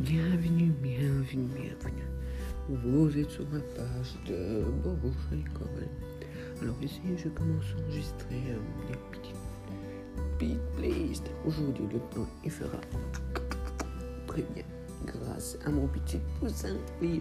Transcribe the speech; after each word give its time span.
Bienvenue, 0.00 0.70
bienvenue, 0.80 1.48
bienvenue. 1.56 2.06
Vous 2.68 3.18
êtes 3.18 3.30
sur 3.30 3.44
ma 3.48 3.58
page 3.58 4.14
de 4.28 4.62
Bobo 4.84 5.10
à. 5.28 5.88
Alors 6.62 6.76
ici, 6.80 7.00
je 7.16 7.28
commence 7.30 7.64
à 7.76 7.82
enregistrer 7.82 8.42
euh, 8.48 8.58
des 8.86 8.96
petites 9.10 10.62
playlist. 10.76 11.24
Aujourd'hui, 11.44 11.86
le 11.92 11.98
temps, 12.14 12.28
il 12.44 12.50
fera 12.52 12.78
très 14.28 14.42
bien 14.54 14.62
grâce 15.04 15.58
à 15.66 15.70
mon 15.70 15.88
petit 15.88 16.20
poussin. 16.38 16.76
Oui. 17.02 17.20